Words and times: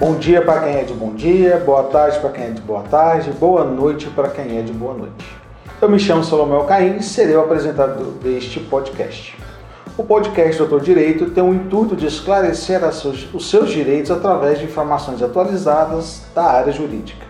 Bom 0.00 0.14
dia 0.14 0.40
para 0.40 0.62
quem 0.62 0.76
é 0.76 0.82
de 0.82 0.94
bom 0.94 1.12
dia, 1.12 1.58
boa 1.58 1.82
tarde 1.82 2.18
para 2.20 2.30
quem 2.30 2.44
é 2.44 2.50
de 2.52 2.62
boa 2.62 2.80
tarde, 2.84 3.30
boa 3.32 3.64
noite 3.64 4.08
para 4.08 4.30
quem 4.30 4.58
é 4.58 4.62
de 4.62 4.72
boa 4.72 4.94
noite. 4.94 5.36
Eu 5.78 5.90
me 5.90 5.98
chamo 5.98 6.24
Salomé 6.24 6.58
Caim 6.64 6.96
e 6.96 7.02
serei 7.02 7.36
o 7.36 7.40
apresentador 7.40 8.06
deste 8.12 8.60
podcast. 8.60 9.36
O 9.98 10.02
podcast 10.02 10.56
Doutor 10.56 10.80
Direito 10.80 11.28
tem 11.32 11.44
o 11.44 11.52
intuito 11.52 11.94
de 11.94 12.06
esclarecer 12.06 12.80
os 13.34 13.50
seus 13.50 13.68
direitos 13.68 14.10
através 14.10 14.58
de 14.58 14.64
informações 14.64 15.22
atualizadas 15.22 16.22
da 16.34 16.44
área 16.44 16.72
jurídica. 16.72 17.26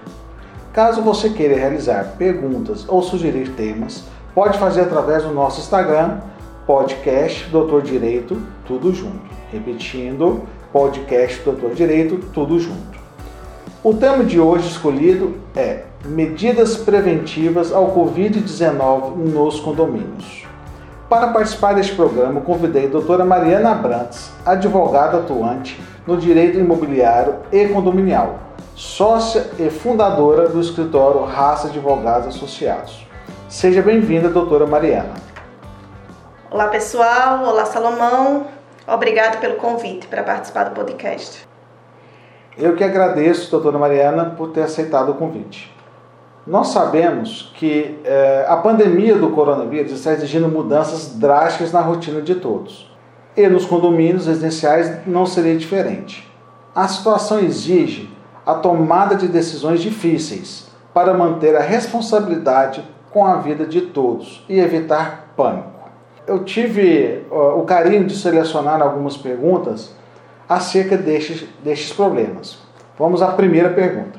Caso 0.73 1.02
você 1.02 1.28
queira 1.30 1.56
realizar 1.56 2.14
perguntas 2.16 2.84
ou 2.87 3.02
sugerir 3.02 3.48
temas, 3.56 4.05
pode 4.32 4.56
fazer 4.59 4.82
através 4.82 5.24
do 5.24 5.34
nosso 5.34 5.59
Instagram, 5.59 6.20
podcast 6.68 7.50
Doutor 7.50 7.82
Direito, 7.82 8.41
tudo 8.64 8.95
junto. 8.95 9.28
Repetindo, 9.50 10.45
podcast 10.73 11.42
Doutor 11.42 11.74
Direito, 11.74 12.19
tudo 12.33 12.59
junto. 12.59 12.98
O 13.83 13.95
tema 13.95 14.24
de 14.24 14.38
hoje 14.38 14.69
escolhido 14.69 15.34
é 15.56 15.84
Medidas 16.05 16.77
preventivas 16.77 17.73
ao 17.73 17.95
Covid-19 17.95 19.16
nos 19.16 19.61
condomínios. 19.61 20.47
Para 21.09 21.28
participar 21.28 21.75
deste 21.75 21.95
programa, 21.95 22.41
convidei 22.41 22.87
a 22.87 22.91
doutora 22.91 23.25
Mariana 23.25 23.73
Abrantes, 23.73 24.30
advogada 24.47 25.19
atuante 25.19 25.80
no 26.06 26.16
direito 26.16 26.59
imobiliário 26.59 27.37
e 27.50 27.66
condominial, 27.69 28.39
sócia 28.75 29.50
e 29.59 29.69
fundadora 29.70 30.48
do 30.48 30.61
escritório 30.61 31.25
Raça 31.25 31.69
Advogados 31.69 32.37
Associados. 32.37 33.06
Seja 33.48 33.83
bem-vinda, 33.83 34.28
doutora 34.28 34.66
Mariana. 34.66 35.14
Olá, 36.50 36.69
pessoal. 36.69 37.44
Olá, 37.44 37.64
Salomão. 37.64 38.59
Obrigado 38.92 39.38
pelo 39.38 39.55
convite 39.55 40.08
para 40.08 40.24
participar 40.24 40.64
do 40.64 40.74
podcast. 40.74 41.46
Eu 42.58 42.74
que 42.74 42.83
agradeço, 42.83 43.48
doutora 43.48 43.78
Mariana, 43.78 44.34
por 44.36 44.48
ter 44.48 44.62
aceitado 44.62 45.10
o 45.10 45.14
convite. 45.14 45.72
Nós 46.44 46.69
sabemos 46.69 47.52
que 47.55 48.00
eh, 48.05 48.44
a 48.48 48.56
pandemia 48.56 49.14
do 49.14 49.30
coronavírus 49.30 49.92
está 49.92 50.12
exigindo 50.12 50.48
mudanças 50.48 51.14
drásticas 51.16 51.70
na 51.70 51.80
rotina 51.80 52.20
de 52.20 52.34
todos. 52.34 52.91
E 53.36 53.47
nos 53.47 53.64
condomínios 53.64 54.27
residenciais 54.27 55.06
não 55.06 55.25
seria 55.25 55.56
diferente. 55.56 56.28
A 56.75 56.88
situação 56.88 57.38
exige 57.38 58.10
a 58.44 58.54
tomada 58.54 59.14
de 59.14 59.28
decisões 59.28 59.80
difíceis 59.80 60.69
para 60.92 61.14
manter 61.14 61.54
a 61.54 61.60
responsabilidade 61.60 62.82
com 63.12 63.25
a 63.25 63.36
vida 63.36 63.64
de 63.64 63.82
todos 63.82 64.44
e 64.48 64.58
evitar 64.58 65.32
pânico. 65.36 65.80
Eu 66.26 66.44
tive 66.44 67.26
o 67.30 67.62
carinho 67.62 68.04
de 68.04 68.16
selecionar 68.16 68.80
algumas 68.82 69.16
perguntas 69.16 69.94
acerca 70.48 70.96
destes, 70.96 71.44
destes 71.62 71.92
problemas. 71.92 72.58
Vamos 72.98 73.22
à 73.22 73.28
primeira 73.32 73.70
pergunta. 73.70 74.18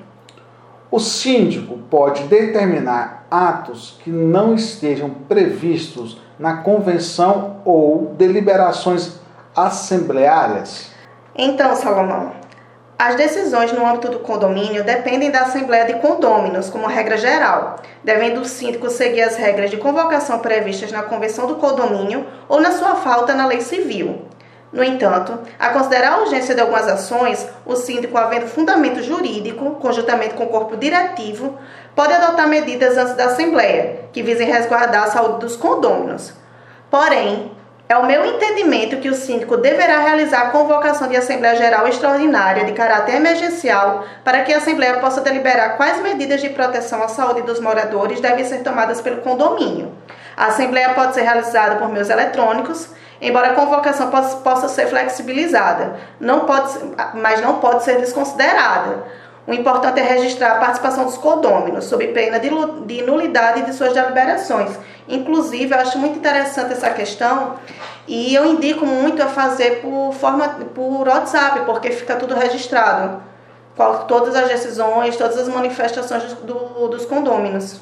O 0.90 1.00
síndico 1.00 1.78
pode 1.90 2.24
determinar 2.24 3.26
atos 3.32 3.98
que 4.04 4.10
não 4.10 4.54
estejam 4.54 5.10
previstos 5.10 6.20
na 6.38 6.58
convenção 6.58 7.62
ou 7.64 8.14
deliberações 8.18 9.22
assembleárias? 9.56 10.92
Então, 11.38 11.76
Salomão, 11.76 12.32
as 13.02 13.16
decisões 13.16 13.72
no 13.72 13.84
âmbito 13.84 14.10
do 14.10 14.20
condomínio 14.20 14.84
dependem 14.84 15.32
da 15.32 15.42
Assembleia 15.42 15.86
de 15.86 15.96
Condôminos, 15.96 16.70
como 16.70 16.86
regra 16.86 17.18
geral, 17.18 17.78
devendo 18.04 18.42
o 18.42 18.46
síndico 18.46 18.92
seguir 18.92 19.24
as 19.24 19.38
regras 19.38 19.72
de 19.72 19.78
convocação 19.78 20.38
previstas 20.38 20.92
na 20.92 21.02
Convenção 21.02 21.48
do 21.48 21.56
Condomínio 21.56 22.28
ou, 22.48 22.62
na 22.62 22.70
sua 22.70 22.94
falta, 22.98 23.34
na 23.34 23.48
Lei 23.48 23.60
Civil. 23.60 24.22
No 24.72 24.84
entanto, 24.84 25.40
a 25.58 25.70
considerar 25.70 26.14
a 26.14 26.18
urgência 26.20 26.54
de 26.54 26.62
algumas 26.62 26.88
ações, 26.88 27.50
o 27.66 27.76
síndico, 27.76 28.20
havendo 28.20 28.46
fundamento 28.46 29.02
jurídico, 29.02 29.72
conjuntamente 29.82 30.36
com 30.36 30.44
o 30.44 30.50
corpo 30.50 30.78
diretivo, 30.78 31.58
pode 31.96 32.14
adotar 32.14 32.48
medidas 32.48 33.00
antes 33.00 33.16
da 33.16 33.26
Assembleia, 33.26 34.02
que 34.14 34.22
visem 34.22 34.46
resguardar 34.46 35.06
a 35.06 35.12
saúde 35.12 35.40
dos 35.40 35.56
condôminos. 35.56 36.36
Porém, 36.92 37.52
é 37.92 37.98
o 37.98 38.06
meu 38.06 38.26
entendimento 38.26 39.02
que 39.02 39.10
o 39.10 39.14
síndico 39.14 39.58
deverá 39.58 40.00
realizar 40.00 40.44
a 40.44 40.50
convocação 40.52 41.10
de 41.10 41.18
Assembleia 41.18 41.58
Geral 41.58 41.86
Extraordinária 41.86 42.64
de 42.64 42.72
caráter 42.72 43.16
emergencial 43.16 44.06
para 44.24 44.44
que 44.44 44.54
a 44.54 44.60
Assembleia 44.60 45.00
possa 45.00 45.20
deliberar 45.20 45.76
quais 45.76 46.02
medidas 46.02 46.40
de 46.40 46.48
proteção 46.48 47.04
à 47.04 47.10
saúde 47.10 47.42
dos 47.42 47.60
moradores 47.60 48.22
devem 48.22 48.46
ser 48.46 48.60
tomadas 48.64 49.02
pelo 49.02 49.18
condomínio. 49.18 49.92
A 50.38 50.46
Assembleia 50.46 50.94
pode 50.94 51.16
ser 51.16 51.24
realizada 51.24 51.76
por 51.76 51.90
meios 51.90 52.10
eletrônicos, 52.10 52.88
embora 53.20 53.50
a 53.50 53.56
convocação 53.56 54.10
possa, 54.10 54.70
ser 54.70 54.88
flexibilizada, 54.88 55.98
não 56.18 56.46
pode, 56.46 56.74
mas 57.16 57.42
não 57.42 57.60
pode 57.60 57.84
ser 57.84 58.00
desconsiderada. 58.00 59.04
O 59.48 59.54
importante 59.54 60.00
é 60.00 60.04
registrar 60.04 60.54
a 60.54 60.60
participação 60.60 61.06
dos 61.06 61.18
condôminos, 61.18 61.86
sob 61.86 62.08
pena 62.10 62.40
de, 62.40 62.50
de 62.86 63.02
nulidade 63.02 63.64
de 63.64 63.74
suas 63.74 63.94
deliberações. 63.94 64.72
Inclusive, 65.08 65.74
eu 65.74 65.80
acho 65.80 65.98
muito 65.98 66.20
interessante 66.20 66.74
essa 66.74 66.92
questão 66.92 67.56
e 68.08 68.36
eu 68.36 68.46
indico 68.46 68.86
muito 68.86 69.22
a 69.22 69.28
fazer 69.28 69.82
por 69.82 70.14
forma 70.14 70.48
por 70.76 71.08
WhatsApp, 71.08 71.62
porque 71.66 71.90
fica 71.90 72.16
tudo 72.16 72.36
registrado. 72.36 73.22
Todas 74.08 74.36
as 74.36 74.48
decisões, 74.48 75.18
todas 75.18 75.38
as 75.40 75.48
manifestações 75.48 76.24
do, 76.44 76.88
dos 76.88 77.06
condôminos. 77.06 77.82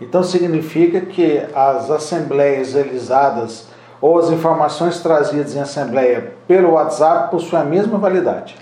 Então 0.00 0.22
significa 0.22 1.00
que 1.00 1.44
as 1.52 1.90
assembleias 1.90 2.74
realizadas 2.74 3.66
ou 4.00 4.16
as 4.16 4.30
informações 4.30 5.00
trazidas 5.00 5.56
em 5.56 5.60
assembleia 5.60 6.34
pelo 6.46 6.74
WhatsApp 6.74 7.32
possuem 7.32 7.62
a 7.62 7.64
mesma 7.64 7.98
validade? 7.98 8.56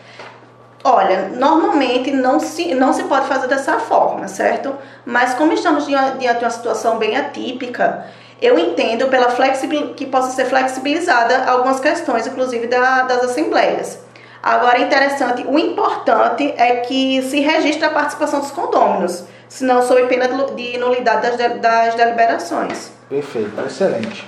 Olha, 0.85 1.31
normalmente 1.35 2.11
não 2.11 2.39
se, 2.39 2.75
não 2.75 2.93
se 2.93 3.05
pode 3.05 3.27
fazer 3.27 3.49
dessa 3.49 3.79
forma, 3.79 4.29
certo? 4.29 4.73
Mas 5.05 5.35
como 5.35 5.53
estamos 5.53 5.87
diante 5.87 6.19
de 6.19 6.45
uma 6.45 6.51
situação 6.51 6.99
bem 6.99 7.17
atípica, 7.17 8.07
eu 8.41 8.59
entendo 8.59 9.09
pela 9.09 9.31
flexibil, 9.31 9.95
que 9.95 10.07
possa 10.07 10.31
ser 10.31 10.45
flexibilizada 10.45 11.51
algumas 11.51 11.81
questões, 11.81 12.27
inclusive 12.27 12.67
da, 12.67 13.03
das 13.03 13.25
assembleias. 13.25 13.99
Agora 14.43 14.79
interessante, 14.79 15.45
o 15.49 15.59
importante 15.59 16.55
é 16.57 16.77
que 16.77 17.23
se 17.23 17.41
registre 17.41 17.85
a 17.85 17.91
participação 17.91 18.41
dos 18.41 18.51
condôminos, 18.51 19.25
senão 19.49 19.83
sob 19.83 20.07
pena 20.07 20.29
de 20.55 20.79
nulidade 20.79 21.37
das, 21.37 21.61
das 21.61 21.95
deliberações. 21.95 22.93
Perfeito, 23.09 23.61
excelente. 23.67 24.25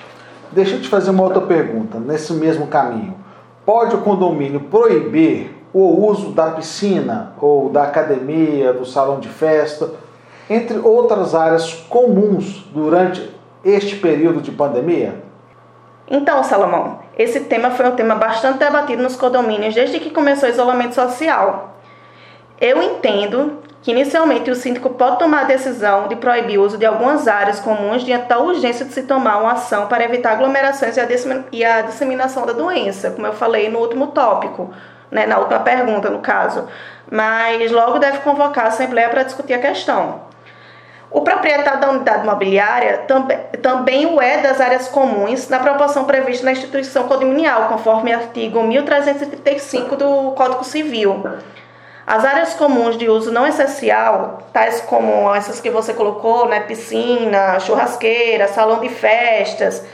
Deixa 0.51 0.77
eu 0.77 0.81
te 0.81 0.89
fazer 0.89 1.11
uma 1.11 1.23
outra 1.23 1.43
pergunta, 1.43 2.01
nesse 2.01 2.33
mesmo 2.33 2.67
caminho. 2.67 3.15
Pode 3.67 3.95
o 3.95 4.01
condomínio 4.01 4.61
proibir 4.61 5.58
o 5.73 6.07
uso 6.07 6.31
da 6.31 6.51
piscina 6.53 7.33
ou 7.41 7.69
da 7.69 7.85
academia, 7.85 8.73
do 8.73 8.85
salão 8.85 9.21
de 9.21 9.29
festa, 9.29 9.91
entre 10.49 10.79
outras 10.79 11.35
áreas 11.35 11.73
comuns 11.89 12.65
durante 12.73 13.31
este 13.65 13.97
período 13.97 14.41
de 14.41 14.51
pandemia? 14.51 15.23
Então, 16.11 16.43
Salomão, 16.43 17.01
esse 17.19 17.41
tema 17.41 17.71
foi 17.71 17.87
um 17.87 17.95
tema 17.95 18.15
bastante 18.15 18.59
debatido 18.59 19.03
nos 19.03 19.15
condomínios 19.15 19.75
desde 19.75 20.01
que 20.01 20.11
começou 20.11 20.49
o 20.49 20.53
isolamento 20.53 20.95
social. 20.95 21.77
Eu 22.59 22.83
entendo 22.83 23.59
que 23.83 23.93
inicialmente 23.93 24.51
o 24.51 24.55
síndico 24.55 24.91
pode 24.91 25.19
tomar 25.19 25.43
a 25.43 25.45
decisão 25.45 26.09
de 26.09 26.17
proibir 26.17 26.59
o 26.59 26.65
uso 26.65 26.79
de 26.79 26.87
algumas 26.87 27.29
áreas 27.29 27.61
comuns 27.61 28.03
diante 28.03 28.27
da 28.27 28.39
urgência 28.39 28.85
de 28.85 28.93
se 28.93 29.03
tomar 29.03 29.39
uma 29.39 29.53
ação 29.53 29.87
para 29.87 30.03
evitar 30.03 30.33
aglomerações 30.33 30.97
e 31.53 31.65
a 31.65 31.83
disseminação 31.83 32.45
da 32.45 32.53
doença, 32.53 33.11
como 33.11 33.27
eu 33.27 33.33
falei 33.33 33.69
no 33.69 33.79
último 33.79 34.09
tópico, 34.09 34.71
né, 35.11 35.27
na 35.27 35.39
última 35.39 35.61
pergunta, 35.61 36.11
no 36.11 36.21
caso. 36.21 36.69
Mas 37.11 37.71
logo 37.71 37.99
deve 37.99 38.19
convocar 38.19 38.67
a 38.67 38.69
Assembleia 38.69 39.09
para 39.09 39.23
discutir 39.23 39.55
a 39.55 39.59
questão. 39.59 40.29
O 41.11 41.23
proprietário 41.23 41.81
da 41.81 41.91
unidade 41.91 42.23
imobiliária 42.23 42.99
também, 43.09 43.39
também 43.63 44.07
o 44.07 44.21
é 44.21 44.39
das 44.39 44.61
áreas 44.61 44.89
comuns 44.89 45.49
na 45.49 45.59
proporção 45.59 46.05
prevista 46.05 46.45
na 46.45 46.53
instituição 46.53 47.09
condominial, 47.09 47.69
conforme 47.69 48.13
artigo 48.13 48.63
1335 48.63 49.97
do 49.97 50.33
Código 50.33 50.63
Civil. 50.65 51.25
As 52.07 52.25
áreas 52.25 52.55
comuns 52.55 52.97
de 52.99 53.09
uso 53.09 53.33
não 53.33 53.47
essencial, 53.47 54.39
tais 54.53 54.81
como 54.83 55.35
essas 55.35 55.61
que 55.61 55.71
você 55.71 55.95
colocou, 55.95 56.47
né, 56.47 56.61
piscina, 56.61 57.59
churrasqueira, 57.61 58.49
salão 58.49 58.81
de 58.81 58.89
festas, 58.91 59.85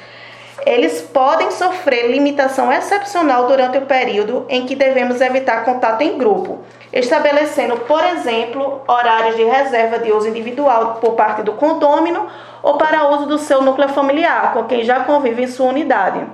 eles 0.67 1.03
podem 1.03 1.51
sofrer 1.51 2.11
limitação 2.11 2.73
excepcional 2.73 3.47
durante 3.47 3.79
o 3.79 3.87
período 3.87 4.47
em 4.49 4.67
que 4.67 4.75
devemos 4.75 5.21
evitar 5.21 5.65
contato 5.65 6.03
em 6.03 6.17
grupo, 6.17 6.61
estabelecendo, 6.93 7.77
por 7.81 8.03
exemplo, 8.05 8.81
horários 8.87 9.37
de 9.37 9.45
reserva 9.45 9.99
de 9.99 10.13
uso 10.13 10.29
individual 10.29 10.99
por 11.01 11.13
parte 11.13 11.43
do 11.43 11.53
condômino 11.53 12.27
ou 12.63 12.77
para 12.79 13.09
uso 13.11 13.27
do 13.27 13.39
seu 13.39 13.61
núcleo 13.63 13.89
familiar, 13.89 14.53
com 14.53 14.65
quem 14.65 14.85
já 14.85 15.01
convive 15.01 15.43
em 15.43 15.47
sua 15.47 15.69
unidade. 15.69 16.25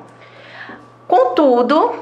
Contudo, 1.09 1.93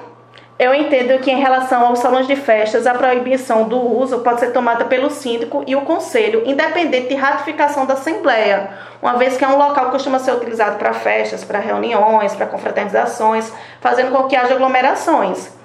eu 0.59 0.75
entendo 0.75 1.21
que, 1.21 1.31
em 1.31 1.41
relação 1.41 1.87
aos 1.87 2.01
salões 2.01 2.27
de 2.27 2.35
festas, 2.35 2.85
a 2.85 2.95
proibição 2.95 3.69
do 3.69 3.81
uso 3.81 4.19
pode 4.21 4.41
ser 4.41 4.53
tomada 4.53 4.85
pelo 4.87 5.09
síndico 5.09 5.63
e 5.67 5.77
o 5.77 5.83
conselho, 5.83 6.43
independente 6.45 7.09
de 7.09 7.15
ratificação 7.15 7.87
da 7.87 7.95
Assembleia, 7.95 8.71
uma 9.01 9.15
vez 9.15 9.37
que 9.37 9.45
é 9.45 9.49
um 9.49 9.57
local 9.57 9.87
que 9.87 9.93
costuma 9.93 10.19
ser 10.19 10.33
utilizado 10.33 10.77
para 10.77 10.93
festas, 10.93 11.45
para 11.45 11.61
reuniões, 11.61 12.35
para 12.35 12.47
confraternizações, 12.47 13.53
fazendo 13.81 14.11
com 14.11 14.25
que 14.25 14.35
haja 14.35 14.55
aglomerações. 14.55 15.58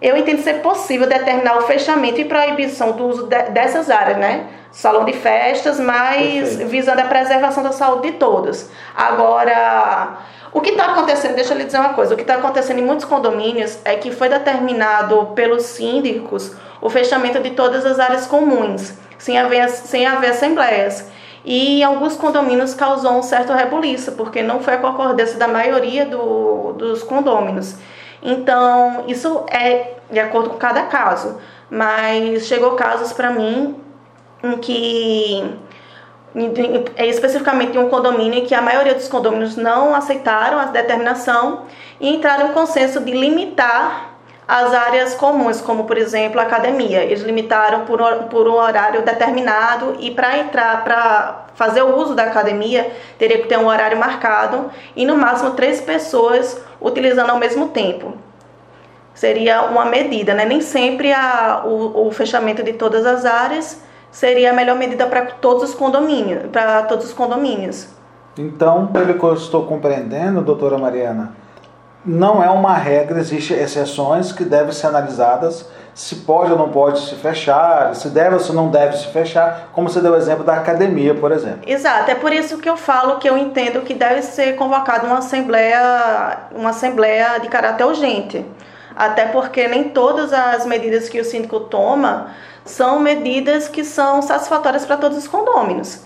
Eu 0.00 0.16
entendo 0.16 0.42
ser 0.42 0.60
possível 0.60 1.08
determinar 1.08 1.58
o 1.58 1.62
fechamento 1.62 2.20
e 2.20 2.24
proibição 2.24 2.92
do 2.92 3.06
uso 3.06 3.26
de, 3.26 3.42
dessas 3.50 3.90
áreas, 3.90 4.18
né? 4.18 4.46
Salão 4.70 5.04
de 5.04 5.14
festas, 5.14 5.80
mas 5.80 6.50
Perfeito. 6.50 6.68
visando 6.68 7.00
a 7.00 7.04
preservação 7.04 7.62
da 7.62 7.72
saúde 7.72 8.10
de 8.10 8.18
todos. 8.18 8.68
Agora, 8.94 10.18
o 10.52 10.60
que 10.60 10.70
está 10.70 10.92
acontecendo, 10.92 11.34
deixa 11.34 11.54
eu 11.54 11.58
lhe 11.58 11.64
dizer 11.64 11.78
uma 11.78 11.94
coisa, 11.94 12.12
o 12.12 12.16
que 12.16 12.22
está 12.22 12.34
acontecendo 12.34 12.78
em 12.78 12.84
muitos 12.84 13.06
condomínios 13.06 13.78
é 13.84 13.94
que 13.94 14.10
foi 14.10 14.28
determinado 14.28 15.32
pelos 15.34 15.62
síndicos 15.62 16.54
o 16.80 16.90
fechamento 16.90 17.40
de 17.40 17.50
todas 17.50 17.86
as 17.86 17.98
áreas 17.98 18.26
comuns, 18.26 18.92
sem 19.16 19.38
haver, 19.38 19.68
sem 19.70 20.06
haver 20.06 20.30
assembleias. 20.30 21.10
E 21.42 21.80
em 21.80 21.84
alguns 21.84 22.16
condomínios 22.16 22.74
causou 22.74 23.12
um 23.12 23.22
certo 23.22 23.52
rebuliço, 23.52 24.12
porque 24.12 24.42
não 24.42 24.60
foi 24.60 24.74
a 24.74 24.78
concordância 24.78 25.38
da 25.38 25.48
maioria 25.48 26.04
do, 26.04 26.72
dos 26.72 27.02
condôminos. 27.02 27.76
Então, 28.22 29.04
isso 29.06 29.44
é 29.50 29.94
de 30.10 30.18
acordo 30.18 30.50
com 30.50 30.56
cada 30.56 30.82
caso. 30.84 31.38
Mas 31.70 32.46
chegou 32.46 32.72
casos 32.72 33.12
para 33.12 33.30
mim 33.30 33.76
em 34.42 34.56
que 34.58 35.58
especificamente 36.98 37.76
em 37.76 37.80
um 37.80 37.88
condomínio 37.88 38.40
em 38.40 38.44
que 38.44 38.54
a 38.54 38.60
maioria 38.60 38.94
dos 38.94 39.08
condomínios 39.08 39.56
não 39.56 39.94
aceitaram 39.94 40.58
a 40.58 40.66
determinação 40.66 41.62
e 41.98 42.14
entraram 42.14 42.50
em 42.50 42.52
consenso 42.52 43.00
de 43.00 43.12
limitar 43.12 44.15
as 44.48 44.72
áreas 44.72 45.14
comuns, 45.14 45.60
como 45.60 45.84
por 45.84 45.98
exemplo 45.98 46.40
a 46.40 46.44
academia. 46.44 47.02
Eles 47.02 47.22
limitaram 47.22 47.84
por, 47.84 48.00
por 48.30 48.46
um 48.46 48.54
horário 48.54 49.02
determinado 49.02 49.96
e 49.98 50.10
para 50.10 50.38
entrar, 50.38 50.84
para 50.84 51.46
fazer 51.54 51.82
o 51.82 51.96
uso 51.96 52.14
da 52.14 52.24
academia, 52.24 52.92
teria 53.18 53.38
que 53.38 53.48
ter 53.48 53.58
um 53.58 53.66
horário 53.66 53.98
marcado 53.98 54.70
e 54.94 55.04
no 55.04 55.16
máximo 55.16 55.52
três 55.52 55.80
pessoas 55.80 56.60
utilizando 56.80 57.30
ao 57.30 57.38
mesmo 57.38 57.68
tempo. 57.68 58.14
Seria 59.14 59.62
uma 59.62 59.86
medida, 59.86 60.34
né? 60.34 60.44
Nem 60.44 60.60
sempre 60.60 61.12
a, 61.12 61.62
o, 61.64 62.06
o 62.06 62.10
fechamento 62.12 62.62
de 62.62 62.74
todas 62.74 63.06
as 63.06 63.24
áreas 63.24 63.82
seria 64.10 64.50
a 64.50 64.52
melhor 64.52 64.76
medida 64.76 65.06
para 65.06 65.26
todos 65.26 65.70
os 65.70 65.74
condomínios, 65.74 66.44
para 66.52 66.82
todos 66.82 67.06
os 67.06 67.12
condomínios. 67.12 67.88
Então, 68.38 68.86
pelo 68.88 69.14
que 69.18 69.24
eu 69.24 69.34
estou 69.34 69.64
compreendendo, 69.64 70.42
doutora 70.42 70.76
Mariana, 70.76 71.32
não 72.06 72.42
é 72.42 72.48
uma 72.48 72.74
regra, 72.74 73.18
existem 73.18 73.58
exceções 73.58 74.32
que 74.32 74.44
devem 74.44 74.72
ser 74.72 74.86
analisadas 74.86 75.66
se 75.96 76.16
pode 76.16 76.52
ou 76.52 76.58
não 76.58 76.68
pode 76.68 77.00
se 77.00 77.14
fechar, 77.14 77.94
se 77.96 78.10
deve 78.10 78.34
ou 78.34 78.40
se 78.40 78.52
não 78.52 78.68
deve 78.68 78.98
se 78.98 79.06
fechar, 79.06 79.70
como 79.72 79.88
você 79.88 79.98
deu 79.98 80.12
o 80.12 80.16
exemplo 80.16 80.44
da 80.44 80.52
academia, 80.52 81.14
por 81.14 81.32
exemplo. 81.32 81.60
Exato, 81.66 82.10
é 82.10 82.14
por 82.14 82.34
isso 82.34 82.58
que 82.58 82.68
eu 82.68 82.76
falo 82.76 83.16
que 83.16 83.26
eu 83.26 83.38
entendo 83.38 83.80
que 83.80 83.94
deve 83.94 84.20
ser 84.20 84.56
convocada 84.56 85.06
uma 85.06 85.18
assembleia, 85.18 86.50
uma 86.54 86.68
assembleia 86.68 87.38
de 87.38 87.48
caráter 87.48 87.84
urgente. 87.84 88.44
Até 88.94 89.24
porque 89.28 89.66
nem 89.68 89.84
todas 89.84 90.34
as 90.34 90.66
medidas 90.66 91.08
que 91.08 91.18
o 91.18 91.24
síndico 91.24 91.60
toma 91.60 92.28
são 92.62 93.00
medidas 93.00 93.66
que 93.66 93.82
são 93.82 94.20
satisfatórias 94.20 94.84
para 94.84 94.98
todos 94.98 95.16
os 95.16 95.26
condôminos. 95.26 96.02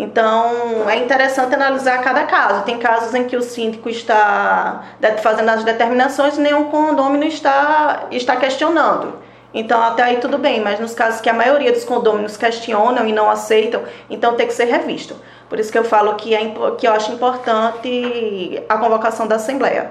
Então, 0.00 0.88
é 0.88 0.96
interessante 0.96 1.54
analisar 1.54 2.00
cada 2.00 2.24
caso. 2.24 2.62
Tem 2.62 2.78
casos 2.78 3.14
em 3.14 3.24
que 3.24 3.36
o 3.36 3.42
síndico 3.42 3.90
está 3.90 4.82
fazendo 5.22 5.50
as 5.50 5.62
determinações 5.62 6.38
e 6.38 6.40
nenhum 6.40 6.64
condômino 6.70 7.24
está, 7.24 8.04
está 8.10 8.34
questionando. 8.36 9.18
Então, 9.52 9.82
até 9.82 10.02
aí 10.02 10.16
tudo 10.16 10.38
bem, 10.38 10.58
mas 10.60 10.80
nos 10.80 10.94
casos 10.94 11.20
que 11.20 11.28
a 11.28 11.34
maioria 11.34 11.70
dos 11.70 11.84
condôminos 11.84 12.36
questionam 12.38 13.06
e 13.06 13.12
não 13.12 13.28
aceitam, 13.28 13.82
então 14.08 14.36
tem 14.36 14.46
que 14.46 14.54
ser 14.54 14.64
revisto. 14.64 15.14
Por 15.50 15.60
isso 15.60 15.70
que 15.70 15.78
eu 15.78 15.84
falo 15.84 16.14
que, 16.14 16.34
é, 16.34 16.50
que 16.78 16.88
eu 16.88 16.92
acho 16.92 17.12
importante 17.12 18.62
a 18.70 18.78
convocação 18.78 19.26
da 19.26 19.36
Assembleia. 19.36 19.90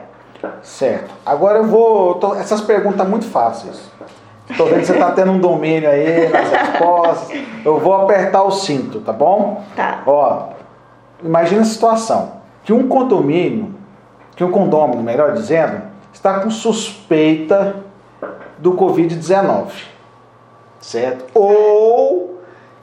Certo. 0.64 1.14
Agora 1.24 1.60
eu 1.60 1.66
vou. 1.66 2.20
Essas 2.40 2.62
perguntas 2.62 3.08
muito 3.08 3.26
fáceis. 3.26 3.78
Estou 4.50 4.68
vendo 4.68 4.80
que 4.80 4.88
você 4.88 4.94
está 4.94 5.12
tendo 5.12 5.32
um 5.32 5.40
domínio 5.40 5.90
aí 5.90 6.28
nas 6.30 6.50
respostas. 6.52 7.40
Eu 7.64 7.80
vou 7.80 7.94
apertar 7.94 8.44
o 8.44 8.52
cinto, 8.52 9.00
tá 9.00 9.14
bom? 9.14 9.64
Tá. 9.76 10.02
Ó, 10.06 10.48
imagina 11.24 11.62
a 11.62 11.66
situação 11.66 12.40
que 12.64 12.74
um 12.74 12.88
condomínio, 12.88 13.76
que 14.36 14.44
um 14.44 14.52
condômino, 14.52 15.04
melhor 15.04 15.34
dizendo, 15.34 15.82
está 16.12 16.40
com 16.40 16.50
suspeita 16.50 17.76
do 18.58 18.74
Covid-19, 18.74 19.68
certo? 20.80 21.26
Ou 21.34 22.40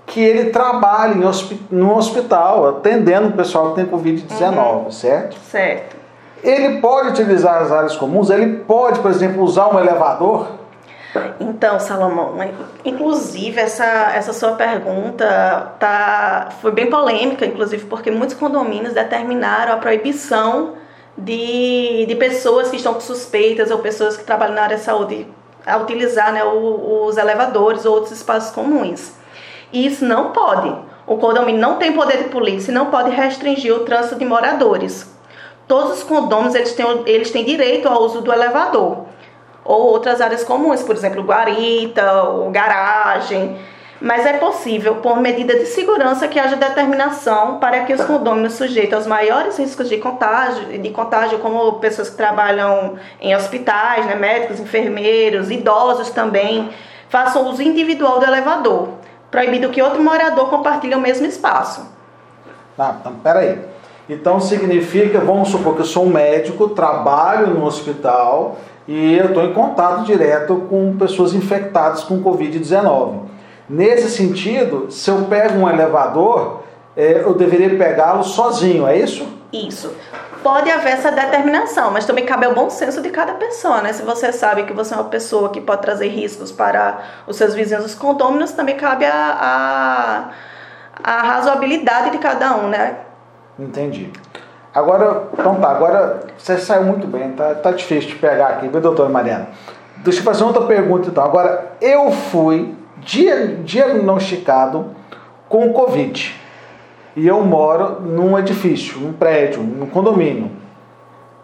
que 0.07 0.21
ele 0.21 0.51
trabalha 0.51 1.15
em 1.15 1.23
no 1.71 1.97
hospital 1.97 2.69
atendendo 2.69 3.29
o 3.29 3.33
pessoal 3.33 3.71
que 3.71 3.77
tem 3.77 3.87
Covid-19, 3.87 4.57
uhum. 4.57 4.91
certo? 4.91 5.37
Certo. 5.51 5.97
Ele 6.43 6.81
pode 6.81 7.09
utilizar 7.09 7.63
as 7.63 7.73
áreas 7.73 7.97
comuns, 7.97 8.31
ele 8.31 8.59
pode, 8.59 9.01
por 9.01 9.11
exemplo, 9.11 9.43
usar 9.43 9.69
um 9.69 9.81
elevador 9.81 10.47
então, 11.41 11.79
Salomão, 11.79 12.35
inclusive 12.85 13.61
essa, 13.61 14.13
essa 14.15 14.33
sua 14.33 14.53
pergunta 14.53 15.75
tá, 15.79 16.49
foi 16.61 16.73
bem 16.73 16.89
polêmica, 16.89 17.45
inclusive 17.45 17.85
porque 17.87 18.11
muitos 18.11 18.37
condomínios 18.37 18.95
determinaram 18.95 19.73
a 19.73 19.77
proibição 19.77 20.75
de, 21.17 22.07
de 22.07 22.15
pessoas 22.17 22.71
que 22.71 22.77
estão 22.77 22.95
com 22.95 23.01
suspeitas 23.01 23.71
ou 23.71 23.79
pessoas 23.79 24.17
que 24.17 24.25
trabalham 24.25 24.55
na 24.55 24.63
área 24.63 24.77
de 24.77 24.83
saúde 24.83 25.27
a 25.67 25.77
utilizar 25.79 26.33
né, 26.33 26.45
os 26.45 27.17
elevadores 27.17 27.85
ou 27.85 27.95
outros 27.95 28.13
espaços 28.13 28.55
comuns. 28.55 29.13
E 29.73 29.85
isso 29.87 30.05
não 30.05 30.31
pode. 30.31 30.73
O 31.07 31.17
condomínio 31.19 31.61
não 31.61 31.77
tem 31.77 31.93
poder 31.93 32.19
de 32.19 32.29
polícia 32.31 32.71
e 32.71 32.75
não 32.75 32.87
pode 32.87 33.11
restringir 33.11 33.75
o 33.75 33.81
trânsito 33.81 34.17
de 34.17 34.25
moradores. 34.25 35.11
Todos 35.67 35.99
os 35.99 36.03
condôminos 36.05 36.55
eles 36.55 36.73
têm, 36.75 36.87
eles 37.07 37.31
têm 37.31 37.45
direito 37.45 37.89
ao 37.89 38.03
uso 38.03 38.21
do 38.21 38.33
elevador 38.33 39.07
ou 39.67 39.87
outras 39.87 40.21
áreas 40.21 40.45
comuns, 40.45 40.83
por 40.83 40.95
exemplo, 40.95 41.23
guarita 41.23 42.23
ou 42.23 42.51
garagem. 42.51 43.59
Mas 44.01 44.27
é 44.27 44.35
possível, 44.35 44.97
por 44.97 45.21
medida 45.21 45.59
de 45.59 45.67
segurança, 45.67 46.29
que 46.29 46.39
haja 46.39 46.55
determinação 46.55 47.59
para 47.59 47.85
que 47.85 47.95
os 47.95 48.05
condôminos 48.05 48.53
sujeitos 48.53 48.93
aos 48.93 49.07
maiores 49.07 49.59
riscos 49.59 49.89
de 49.89 49.97
contágio, 49.97 50.79
de 50.79 50.91
contágio 50.91 51.39
como 51.39 51.75
pessoas 51.75 52.11
que 52.11 52.17
trabalham 52.17 52.97
em 53.21 53.35
hospitais, 53.35 54.05
né, 54.05 54.15
médicos, 54.15 54.61
enfermeiros, 54.61 55.51
idosos 55.51 56.11
também, 56.11 56.71
façam 57.09 57.49
uso 57.49 57.63
individual 57.63 58.19
do 58.19 58.27
elevador, 58.27 58.89
proibido 59.31 59.71
que 59.71 59.81
outro 59.81 60.03
morador 60.03 60.51
compartilhe 60.51 60.95
o 60.95 61.01
mesmo 61.01 61.27
espaço. 61.27 61.91
Ah, 62.79 62.97
então, 63.01 63.15
peraí. 63.23 63.59
Então 64.09 64.41
significa, 64.41 65.19
vamos 65.19 65.49
supor 65.49 65.75
que 65.75 65.81
eu 65.81 65.87
sou 65.87 66.05
um 66.05 66.11
médico, 66.11 66.69
trabalho 66.69 67.49
no 67.49 67.65
hospital 67.65 68.57
e 68.87 69.17
eu 69.17 69.27
estou 69.27 69.45
em 69.45 69.53
contato 69.53 70.05
direto 70.05 70.67
com 70.71 70.97
pessoas 70.97 71.35
infectadas 71.35 72.05
com 72.05 72.23
Covid-19. 72.23 73.23
Nesse 73.69 74.11
sentido, 74.11 74.91
se 74.91 75.11
eu 75.11 75.23
pego 75.25 75.59
um 75.59 75.69
elevador, 75.69 76.63
é, 76.97 77.23
eu 77.23 77.35
deveria 77.35 77.77
pegá-lo 77.77 78.23
sozinho, 78.23 78.87
é 78.87 78.97
isso? 78.97 79.27
Isso. 79.53 79.93
Pode 80.41 80.71
haver 80.71 80.93
essa 80.93 81.11
determinação, 81.11 81.91
mas 81.91 82.07
também 82.07 82.25
cabe 82.25 82.47
ao 82.47 82.55
bom 82.55 82.71
senso 82.71 83.03
de 83.03 83.11
cada 83.11 83.35
pessoa, 83.35 83.83
né? 83.83 83.93
Se 83.93 84.03
você 84.03 84.31
sabe 84.33 84.63
que 84.63 84.73
você 84.73 84.95
é 84.95 84.97
uma 84.97 85.09
pessoa 85.09 85.49
que 85.49 85.61
pode 85.61 85.83
trazer 85.83 86.07
riscos 86.07 86.53
para 86.53 87.01
os 87.27 87.37
seus 87.37 87.55
vizinhos, 87.55 87.85
os 87.85 87.95
condôminos, 87.97 88.53
também 88.53 88.77
cabe 88.77 89.05
a, 89.05 90.31
a, 91.03 91.13
a 91.13 91.23
razoabilidade 91.23 92.11
de 92.11 92.19
cada 92.19 92.55
um, 92.55 92.69
né? 92.69 92.99
Entendi. 93.59 94.13
Agora, 94.75 95.29
então 95.33 95.55
tá, 95.55 95.71
agora 95.71 96.21
você 96.37 96.59
saiu 96.59 96.85
muito 96.85 97.07
bem, 97.07 97.31
tá, 97.33 97.55
tá 97.55 97.71
difícil 97.71 98.11
de 98.11 98.17
pegar 98.17 98.49
aqui, 98.49 98.69
viu, 98.69 98.81
doutora 98.81 99.09
Mariana? 99.09 99.49
Deixa 99.99 100.21
eu 100.21 100.25
fazer 100.25 100.45
outra 100.45 100.63
pergunta 100.67 101.09
então. 101.09 101.25
Agora, 101.25 101.73
eu 101.81 102.13
fui 102.13 102.75
diagnosticado 103.65 104.91
com 105.49 105.73
Covid 105.73 106.35
e 107.17 107.27
eu 107.27 107.43
moro 107.43 108.03
num 108.03 108.39
edifício, 108.39 109.01
num 109.01 109.15
prédio, 109.15 109.63
num 109.63 109.87
condomínio. 109.87 110.51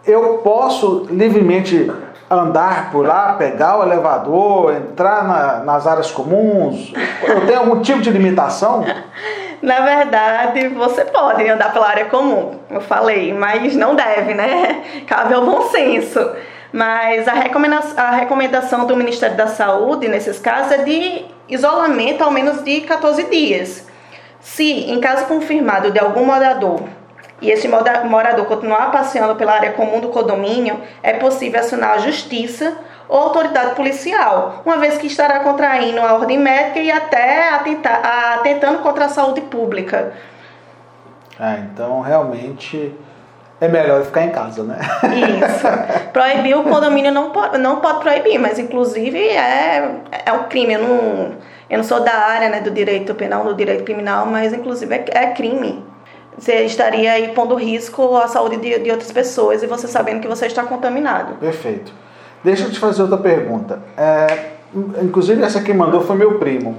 Eu 0.05 0.39
posso 0.43 1.07
livremente 1.09 1.91
andar 2.29 2.91
por 2.91 3.05
lá, 3.05 3.33
pegar 3.33 3.79
o 3.79 3.83
elevador, 3.83 4.75
entrar 4.75 5.27
na, 5.27 5.63
nas 5.63 5.87
áreas 5.87 6.11
comuns? 6.11 6.93
Eu 7.27 7.47
tenho 7.47 7.59
algum 7.59 7.81
tipo 7.81 8.01
de 8.01 8.11
limitação? 8.11 8.83
Na 9.63 9.79
verdade, 9.79 10.67
você 10.67 11.05
pode 11.05 11.47
andar 11.47 11.71
pela 11.71 11.87
área 11.87 12.03
comum, 12.07 12.59
eu 12.69 12.81
falei, 12.81 13.31
mas 13.31 13.73
não 13.77 13.95
deve, 13.95 14.33
né? 14.33 14.83
Cabe 15.07 15.33
ao 15.33 15.45
bom 15.45 15.69
senso. 15.69 16.19
Mas 16.73 17.29
a 17.29 17.33
recomendação, 17.33 17.93
a 17.97 18.11
recomendação 18.11 18.85
do 18.85 18.97
Ministério 18.97 19.37
da 19.37 19.47
Saúde, 19.47 20.09
nesses 20.09 20.37
casos, 20.37 20.73
é 20.73 20.79
de 20.79 21.23
isolamento 21.47 22.21
ao 22.21 22.29
menos 22.29 22.61
de 22.61 22.81
14 22.81 23.23
dias. 23.29 23.87
Se, 24.41 24.69
em 24.91 24.99
caso 24.99 25.27
confirmado 25.27 25.91
de 25.91 25.99
algum 25.99 26.25
morador, 26.25 26.81
e 27.41 27.49
esse 27.49 27.69
morador 27.69 28.45
continuar 28.45 28.91
passeando 28.91 29.37
pela 29.37 29.53
área 29.53 29.71
comum 29.71 30.01
do 30.01 30.09
condomínio, 30.09 30.81
é 31.01 31.13
possível 31.13 31.61
acionar 31.61 31.91
a 31.91 31.97
justiça 31.99 32.77
ou 33.07 33.19
autoridade 33.19 33.75
policial, 33.75 34.61
uma 34.65 34.77
vez 34.77 34.97
que 34.97 35.07
estará 35.07 35.39
contraindo 35.41 35.99
a 35.99 36.13
ordem 36.13 36.37
médica 36.37 36.79
e 36.79 36.91
até 36.91 37.49
atentar, 37.49 38.01
atentando 38.39 38.79
contra 38.79 39.05
a 39.05 39.09
saúde 39.09 39.41
pública. 39.41 40.13
Ah, 41.39 41.57
então 41.57 42.01
realmente 42.01 42.95
é 43.59 43.67
melhor 43.67 44.03
ficar 44.03 44.23
em 44.23 44.29
casa, 44.29 44.63
né? 44.63 44.77
Isso. 45.03 45.67
Proibir 46.11 46.57
o 46.57 46.63
condomínio 46.63 47.11
não 47.11 47.31
pode, 47.31 47.57
não 47.57 47.79
pode 47.79 47.99
proibir, 48.01 48.37
mas 48.37 48.59
inclusive 48.59 49.17
é, 49.17 49.95
é 50.25 50.33
um 50.33 50.43
crime. 50.43 50.73
Eu 50.73 50.81
não, 50.81 51.31
eu 51.69 51.77
não 51.77 51.83
sou 51.83 52.01
da 52.01 52.13
área 52.13 52.49
né, 52.49 52.59
do 52.59 52.71
direito 52.71 53.15
penal, 53.15 53.43
do 53.45 53.53
direito 53.53 53.83
criminal, 53.83 54.25
mas 54.25 54.53
inclusive 54.53 54.93
é, 54.93 55.05
é 55.11 55.27
crime. 55.31 55.83
Você 56.37 56.63
estaria 56.63 57.11
aí 57.11 57.29
pondo 57.29 57.55
risco 57.55 58.17
à 58.17 58.27
saúde 58.27 58.57
de, 58.57 58.79
de 58.79 58.91
outras 58.91 59.11
pessoas 59.11 59.63
e 59.63 59.67
você 59.67 59.87
sabendo 59.87 60.19
que 60.19 60.27
você 60.27 60.47
está 60.47 60.63
contaminado. 60.63 61.35
Perfeito. 61.35 61.93
Deixa 62.43 62.65
eu 62.65 62.71
te 62.71 62.79
fazer 62.79 63.01
outra 63.01 63.17
pergunta. 63.17 63.79
É, 63.97 64.51
inclusive, 65.01 65.41
essa 65.41 65.61
que 65.61 65.73
mandou 65.73 66.01
foi 66.01 66.15
meu 66.15 66.39
primo. 66.39 66.75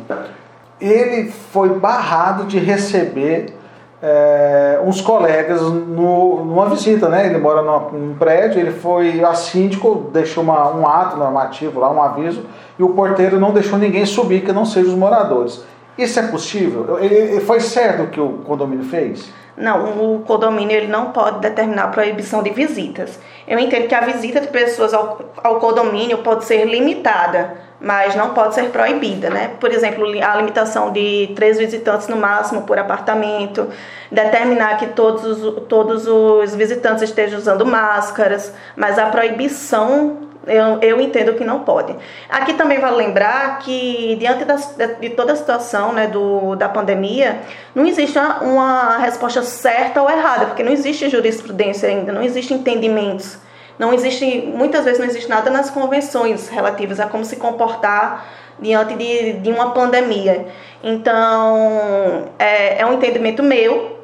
Ele 0.80 1.30
foi 1.30 1.71
barrado 1.71 2.44
de 2.44 2.59
receber 2.59 3.54
é, 4.02 4.78
uns 4.85 5.00
colegas 5.00 5.62
no, 5.62 6.44
numa 6.44 6.68
visita, 6.68 7.09
né? 7.09 7.26
Ele 7.26 7.38
mora 7.38 7.62
num 7.62 8.14
prédio, 8.14 8.61
ele 8.61 8.73
foi 8.73 9.25
a 9.25 9.35
síndico, 9.35 10.11
deixou 10.12 10.44
uma, 10.44 10.75
um 10.75 10.87
ato 10.87 11.16
normativo 11.16 11.80
lá, 11.80 11.90
um 11.90 12.02
aviso, 12.02 12.44
e 12.78 12.83
o 12.83 12.90
porteiro 12.90 13.40
não 13.40 13.52
deixou 13.52 13.78
ninguém 13.78 14.04
subir 14.04 14.44
que 14.44 14.52
não 14.52 14.66
sejam 14.66 14.92
os 14.92 14.99
moradores. 14.99 15.64
Isso 15.97 16.18
é 16.18 16.25
possível? 16.25 16.99
Ele, 17.00 17.40
foi 17.40 17.61
certo 17.61 18.02
o 18.02 18.06
que 18.09 18.21
o 18.21 18.40
condomínio 18.44 18.85
fez? 18.85 19.33
Não, 19.56 20.14
o 20.14 20.20
condomínio 20.20 20.76
ele 20.76 20.88
não 20.88 21.12
pode 21.12 21.38
determinar 21.38 21.84
a 21.84 21.88
proibição 21.88 22.42
de 22.42 22.50
visitas. 22.50 23.18
Eu 23.46 23.58
entendo 23.58 23.87
que 23.87 23.94
a 23.94 24.00
visita 24.00 24.40
de 24.40 24.49
pessoas 24.49 24.92
ao, 24.92 25.20
ao 25.42 25.61
condomínio 25.61 26.18
pode 26.18 26.44
ser 26.44 26.64
limitada, 26.64 27.54
mas 27.80 28.16
não 28.16 28.34
pode 28.34 28.54
ser 28.54 28.70
proibida, 28.70 29.30
né? 29.30 29.52
Por 29.61 29.70
exemplo, 29.70 30.04
a 30.23 30.37
limitação 30.37 30.90
de 30.90 31.32
três 31.37 31.58
visitantes 31.58 32.08
no 32.08 32.16
máximo 32.16 32.62
por 32.62 32.78
apartamento, 32.78 33.68
determinar 34.11 34.78
que 34.78 34.88
todos 34.88 35.25
os, 35.25 35.62
todos 35.68 36.08
os 36.08 36.54
visitantes 36.54 37.02
estejam 37.02 37.38
usando 37.38 37.64
máscaras, 37.64 38.52
mas 38.75 38.99
a 38.99 39.06
proibição 39.06 40.24
eu, 40.46 40.80
eu 40.80 41.00
entendo 41.00 41.34
que 41.34 41.44
não 41.44 41.60
pode. 41.60 41.94
Aqui 42.28 42.54
também 42.54 42.78
vale 42.78 42.96
lembrar 42.96 43.58
que, 43.60 44.16
diante 44.16 44.44
das, 44.44 44.76
de 45.00 45.10
toda 45.10 45.32
a 45.32 45.36
situação 45.36 45.92
né, 45.92 46.06
do, 46.06 46.54
da 46.56 46.68
pandemia, 46.68 47.40
não 47.74 47.86
existe 47.86 48.18
uma, 48.18 48.40
uma 48.40 48.98
resposta 48.98 49.42
certa 49.42 50.02
ou 50.02 50.10
errada, 50.10 50.46
porque 50.46 50.62
não 50.62 50.72
existe 50.72 51.08
jurisprudência 51.08 51.88
ainda, 51.88 52.12
não 52.12 52.22
existe 52.22 52.52
entendimentos. 52.52 53.38
Não 53.78 53.92
existe, 53.92 54.52
muitas 54.54 54.84
vezes 54.84 55.00
não 55.00 55.06
existe 55.06 55.28
nada 55.28 55.50
nas 55.50 55.68
convenções 55.68 56.48
relativas 56.48 57.00
a 57.00 57.06
como 57.06 57.24
se 57.24 57.36
comportar 57.36 58.24
diante 58.60 58.94
de, 58.94 59.32
de 59.34 59.50
uma 59.50 59.72
pandemia. 59.72 60.46
Então, 60.82 62.28
é, 62.38 62.80
é 62.80 62.86
um 62.86 62.92
entendimento 62.92 63.42
meu. 63.42 63.98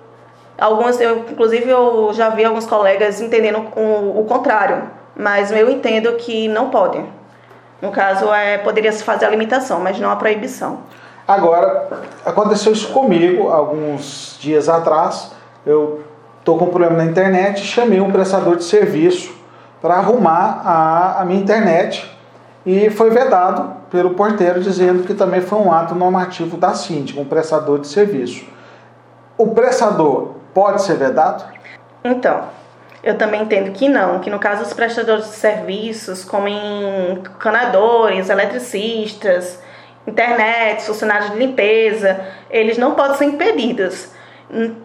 Alguns, 0.59 1.01
eu, 1.01 1.21
inclusive, 1.31 1.71
eu 1.71 2.11
já 2.13 2.31
vi 2.31 2.45
alguns 2.45 2.67
colegas 2.67 3.21
entendendo 3.21 3.59
o, 3.77 4.21
o 4.21 4.25
contrário 4.25 5.00
mas 5.17 5.51
eu 5.53 5.71
entendo 5.71 6.13
que 6.15 6.49
não 6.49 6.71
pode. 6.71 7.05
No 7.81 7.91
caso, 7.91 8.33
é, 8.33 8.59
poderia 8.59 8.93
se 8.93 9.03
fazer 9.03 9.25
a 9.27 9.31
limitação, 9.31 9.81
mas 9.81 9.99
não 9.99 10.11
a 10.11 10.17
proibição. 10.17 10.81
Agora, 11.27 11.89
aconteceu 12.25 12.73
isso 12.73 12.93
comigo 12.93 13.49
alguns 13.49 14.37
dias 14.41 14.69
atrás. 14.69 15.33
Eu 15.65 16.03
estou 16.39 16.59
com 16.59 16.67
um 16.67 16.71
problema 16.71 16.97
na 16.97 17.05
internet, 17.05 17.61
chamei 17.61 18.01
um 18.01 18.11
prestador 18.11 18.57
de 18.57 18.65
serviço 18.65 19.33
para 19.81 19.95
arrumar 19.95 20.63
a, 20.65 21.21
a 21.21 21.25
minha 21.25 21.41
internet 21.41 22.11
e 22.67 22.91
foi 22.91 23.11
vedado 23.11 23.77
pelo 23.91 24.11
porteiro 24.11 24.61
dizendo 24.61 25.05
que 25.05 25.15
também 25.15 25.41
foi 25.41 25.59
um 25.59 25.73
ato 25.73 25.95
normativo 25.95 26.57
da 26.57 26.75
síndica, 26.75 27.21
um 27.21 27.25
prestador 27.25 27.79
de 27.79 27.87
serviço. 27.87 28.45
O 29.39 29.49
prestador 29.49 30.35
pode 30.53 30.83
ser 30.83 30.97
vedado? 30.97 31.45
Então, 32.05 32.45
eu 33.03 33.17
também 33.17 33.43
entendo 33.43 33.73
que 33.73 33.89
não, 33.89 34.21
que 34.21 34.29
no 34.29 34.39
caso 34.39 34.65
dos 34.65 34.73
prestadores 34.75 35.27
de 35.27 35.37
serviços, 35.37 36.25
como 36.25 36.49
encanadores, 36.49 38.29
eletricistas, 38.29 39.59
internet, 40.07 40.83
funcionários 40.83 41.31
de 41.31 41.39
limpeza, 41.39 42.21
eles 42.51 42.77
não 42.77 42.95
podem 42.95 43.17
ser 43.17 43.25
impedidos. 43.25 44.09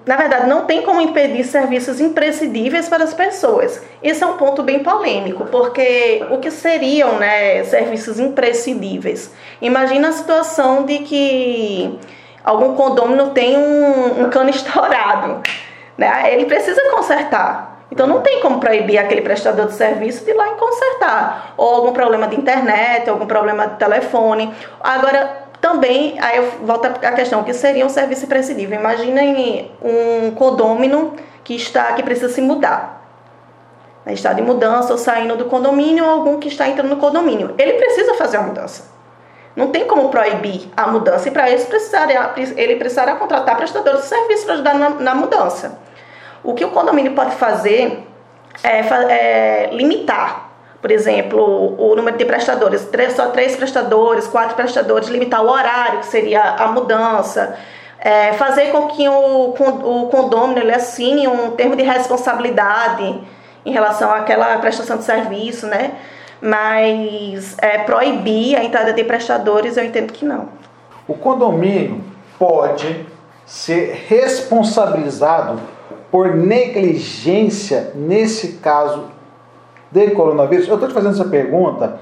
Na 0.05 0.15
verdade, 0.15 0.48
não 0.48 0.65
tem 0.65 0.84
como 0.84 1.01
impedir 1.01 1.43
serviços 1.43 2.00
imprescindíveis 2.00 2.88
para 2.88 3.03
as 3.03 3.15
pessoas. 3.15 3.81
Esse 4.01 4.24
é 4.24 4.27
um 4.27 4.38
ponto 4.38 4.62
bem 4.62 4.84
polêmico, 4.84 5.45
porque 5.45 6.24
o 6.29 6.38
que 6.38 6.51
seriam 6.51 7.17
né, 7.17 7.63
serviços 7.63 8.19
imprescindíveis? 8.19 9.34
Imagina 9.60 10.10
a 10.10 10.12
situação 10.12 10.86
de 10.86 11.00
que 11.00 12.00
algum 12.43 12.75
condomínio 12.75 13.31
tem 13.31 13.57
um, 13.57 14.22
um 14.22 14.29
cano 14.29 14.51
estourado. 14.51 15.41
Né? 15.98 16.34
Ele 16.34 16.45
precisa 16.45 16.81
consertar. 16.91 17.75
Então 17.96 18.06
não 18.06 18.20
tem 18.20 18.42
como 18.42 18.60
proibir 18.60 18.98
aquele 18.98 19.22
prestador 19.22 19.68
de 19.68 19.74
serviço 19.74 20.25
de 20.25 20.32
ir 20.32 20.34
lá 20.34 20.50
e 20.50 20.56
consertar. 20.56 21.54
Ou 21.56 21.75
algum 21.75 21.94
problema 21.94 22.28
de 22.28 22.36
internet, 22.36 23.10
algum 23.10 23.25
problema 23.25 23.68
de 23.68 23.78
telefone. 23.78 24.54
Agora, 24.82 25.46
também, 25.62 26.20
aí 26.20 26.38
eu 26.38 26.52
volto 26.66 26.86
à 26.88 27.12
questão, 27.14 27.42
que 27.42 27.54
seria 27.54 27.86
um 27.86 27.90
serviço 27.90 28.25
imprescindível. 28.25 28.78
Imaginem 28.78 29.72
um 29.82 30.32
condômino 30.32 31.16
que 31.42 31.56
está 31.56 31.94
que 31.94 32.04
precisa 32.04 32.28
se 32.28 32.42
mudar. 32.42 33.02
Está 34.08 34.34
de 34.34 34.42
mudança 34.42 34.92
ou 34.92 34.98
saindo 34.98 35.38
do 35.38 35.46
condomínio, 35.46 36.04
ou 36.04 36.10
algum 36.10 36.38
que 36.38 36.50
está 36.50 36.68
entrando 36.68 36.90
no 36.90 36.98
condomínio. 36.98 37.56
Ele 37.58 37.74
precisa 37.74 38.14
fazer 38.16 38.38
a 38.38 38.42
mudança. 38.42 38.94
Não 39.56 39.70
tem 39.70 39.88
como 39.88 40.10
proibir 40.10 40.70
a 40.75 40.88
mudança, 40.88 41.30
e 41.30 41.32
para 41.32 41.50
isso 41.50 41.66
precisaria, 41.68 42.30
ele 42.58 42.75
precisará 42.75 43.16
contratar 43.16 43.56
prestadores 43.56 44.02
de 44.02 44.08
serviço 44.08 44.44
para 44.44 44.56
ajudar 44.56 44.75
na, 44.75 44.90
na 44.90 45.16
mudança. 45.16 45.80
O 46.46 46.54
que 46.54 46.64
o 46.64 46.70
condomínio 46.70 47.14
pode 47.14 47.36
fazer 47.36 48.08
é, 48.64 48.80
é 48.80 49.70
limitar, 49.74 50.52
por 50.80 50.92
exemplo, 50.92 51.75
o 51.80 51.96
número 51.96 52.16
de 52.16 52.24
prestadores, 52.25 52.86
três, 52.86 53.14
só 53.14 53.30
três 53.30 53.56
prestadores, 53.56 54.28
quatro 54.28 54.56
prestadores, 54.56 55.08
limitar 55.08 55.44
o 55.44 55.50
horário, 55.50 56.00
que 56.02 56.06
seria 56.06 56.44
a 56.44 56.68
mudança, 56.68 57.58
é, 57.98 58.34
fazer 58.34 58.68
com 58.68 58.88
que 58.90 59.10
o, 59.10 59.50
o 59.50 60.08
condomínio 60.10 60.62
ele 60.62 60.72
assine 60.72 61.28
um 61.28 61.52
termo 61.52 61.75
de 61.75 61.82
responsabilidade 61.82 63.20
em 63.66 63.72
relação 63.72 64.12
àquela 64.12 64.56
prestação 64.60 64.98
de 64.98 65.04
serviço, 65.04 65.66
né? 65.66 65.94
Mas 66.40 67.58
é, 67.58 67.80
proibir 67.80 68.56
a 68.56 68.64
entrada 68.64 68.94
de 68.94 69.04
prestadores, 69.04 69.78
eu 69.78 69.84
entendo 69.84 70.14
que 70.14 70.24
não. 70.24 70.50
O 71.08 71.16
condomínio 71.16 72.04
pode 72.38 73.08
ser 73.44 74.06
responsabilizado 74.08 75.60
por 76.15 76.34
negligência 76.34 77.91
nesse 77.93 78.53
caso 78.60 79.03
de 79.91 80.12
coronavírus? 80.12 80.65
Eu 80.65 80.75
estou 80.75 80.88
te 80.88 80.93
fazendo 80.93 81.12
essa 81.12 81.25
pergunta 81.25 82.00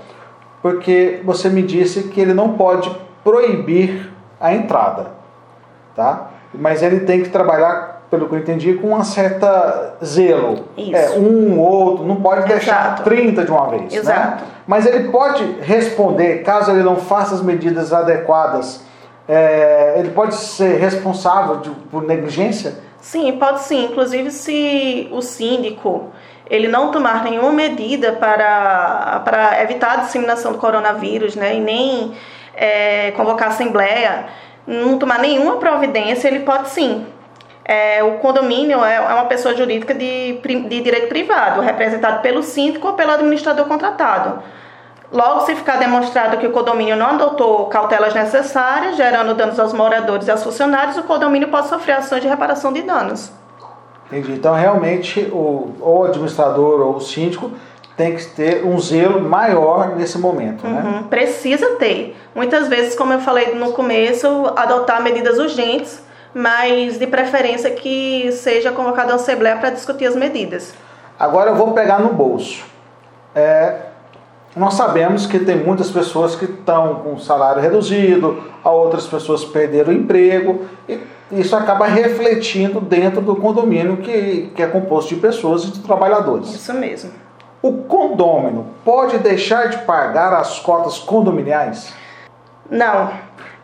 porque 0.62 1.20
você 1.26 1.50
me 1.50 1.64
disse 1.64 2.04
que 2.10 2.22
ele 2.22 2.32
não 2.32 2.54
pode 2.54 2.96
proibir 3.24 4.14
a 4.40 4.54
entrada, 4.54 5.08
tá? 5.96 6.30
Mas 6.54 6.84
ele 6.84 7.00
tem 7.00 7.24
que 7.24 7.30
trabalhar, 7.30 8.04
pelo 8.12 8.30
que 8.30 8.36
eu 8.36 8.38
entendi, 8.38 8.76
com 8.76 8.90
uma 8.90 9.04
certa 9.04 9.96
zelo. 10.06 10.66
Isso. 10.78 10.96
É, 10.96 11.18
um, 11.18 11.60
outro, 11.60 12.06
não 12.06 12.18
pode 12.18 12.48
deixar 12.48 12.94
Exato. 12.94 13.04
30 13.06 13.44
de 13.44 13.50
uma 13.50 13.68
vez, 13.68 13.94
né? 13.94 13.98
Exato. 13.98 14.44
né? 14.44 14.52
Mas 14.68 14.86
ele 14.86 15.10
pode 15.10 15.44
responder, 15.62 16.44
caso 16.44 16.70
ele 16.70 16.84
não 16.84 16.98
faça 16.98 17.34
as 17.34 17.42
medidas 17.42 17.92
adequadas, 17.92 18.86
é, 19.28 19.96
ele 19.98 20.12
pode 20.12 20.36
ser 20.36 20.80
responsável 20.80 21.62
de, 21.62 21.72
por 21.90 22.04
negligência? 22.04 22.83
Sim, 23.04 23.34
pode 23.34 23.64
sim. 23.64 23.84
Inclusive, 23.92 24.32
se 24.32 25.10
o 25.12 25.22
síndico 25.22 26.14
ele 26.50 26.70
não 26.70 26.90
tomar 26.90 27.22
nenhuma 27.26 27.52
medida 27.52 28.14
para, 28.14 29.22
para 29.26 29.62
evitar 29.62 29.92
a 29.92 29.96
disseminação 29.98 30.54
do 30.54 30.58
coronavírus, 30.58 31.36
né, 31.36 31.56
e 31.56 31.60
nem 31.60 32.14
é, 32.56 33.12
convocar 33.12 33.50
assembleia, 33.50 34.28
não 34.66 34.98
tomar 34.98 35.20
nenhuma 35.20 35.58
providência, 35.58 36.30
ele 36.30 36.40
pode 36.40 36.70
sim. 36.70 37.06
É, 37.66 38.02
o 38.04 38.20
condomínio 38.20 38.84
é, 38.84 38.96
é 38.96 39.14
uma 39.14 39.26
pessoa 39.26 39.54
jurídica 39.54 39.94
de, 39.94 40.40
de 40.42 40.82
direito 40.82 41.10
privado, 41.10 41.60
representado 41.60 42.22
pelo 42.22 42.42
síndico 42.42 42.88
ou 42.88 42.94
pelo 42.94 43.12
administrador 43.12 43.66
contratado. 43.66 44.42
Logo, 45.14 45.42
se 45.42 45.56
ficar 45.56 45.78
demonstrado 45.78 46.38
que 46.38 46.48
o 46.48 46.52
condomínio 46.52 46.96
não 46.96 47.06
adotou 47.06 47.68
cautelas 47.68 48.16
necessárias, 48.16 48.98
gerando 48.98 49.36
danos 49.36 49.60
aos 49.60 49.72
moradores 49.72 50.28
e 50.28 50.32
aos 50.32 50.44
funcionários, 50.44 50.98
o 50.98 51.04
condomínio 51.04 51.50
pode 51.50 51.68
sofrer 51.68 51.94
ações 51.94 52.24
de 52.24 52.28
reparação 52.28 52.74
de 52.74 52.82
danos. 52.82 53.32
Entendi. 54.08 54.34
Então, 54.34 54.56
realmente, 54.56 55.30
o, 55.32 55.72
o 55.80 56.04
administrador 56.06 56.82
ou 56.82 56.96
o 56.96 57.00
síndico 57.00 57.52
tem 57.96 58.16
que 58.16 58.26
ter 58.26 58.66
um 58.66 58.80
zelo 58.80 59.22
maior 59.22 59.96
nesse 59.96 60.18
momento, 60.18 60.68
né? 60.68 60.82
uhum. 60.84 61.04
Precisa 61.04 61.76
ter. 61.76 62.18
Muitas 62.34 62.68
vezes, 62.68 62.96
como 62.96 63.14
eu 63.14 63.20
falei 63.20 63.54
no 63.54 63.72
começo, 63.74 64.28
adotar 64.56 65.00
medidas 65.04 65.38
urgentes, 65.38 66.02
mas 66.34 66.98
de 66.98 67.06
preferência 67.06 67.70
que 67.70 68.32
seja 68.32 68.72
convocada 68.72 69.10
uma 69.10 69.18
assembleia 69.18 69.58
para 69.58 69.70
discutir 69.70 70.08
as 70.08 70.16
medidas. 70.16 70.74
Agora 71.20 71.52
eu 71.52 71.56
vou 71.56 71.72
pegar 71.74 72.00
no 72.00 72.10
bolso. 72.10 72.66
É, 73.36 73.93
nós 74.56 74.76
sabemos 74.76 75.26
que 75.26 75.40
tem 75.40 75.58
muitas 75.58 75.90
pessoas 75.90 76.36
que 76.36 76.46
estão 76.46 76.96
com 76.96 77.18
salário 77.18 77.62
reduzido, 77.62 78.44
outras 78.64 79.08
pessoas 79.08 79.44
perderam 79.44 79.92
o 79.92 79.96
emprego, 79.96 80.66
e 80.88 81.00
isso 81.32 81.56
acaba 81.56 81.88
refletindo 81.88 82.80
dentro 82.80 83.22
do 83.22 83.36
condomínio 83.36 83.98
que, 83.98 84.52
que 84.56 84.62
é 84.62 84.68
composto 84.68 85.16
de 85.16 85.22
pessoas 85.22 85.64
e 85.64 85.72
de 85.72 85.80
trabalhadores. 85.80 86.54
Isso 86.54 86.74
mesmo. 86.74 87.12
O 87.62 87.84
condômino 87.84 88.68
pode 88.86 89.18
deixar 89.18 89.70
de 89.70 89.78
pagar 89.80 90.34
as 90.34 90.60
cotas 90.60 91.00
condominiais? 91.00 91.94
Não. 92.70 93.10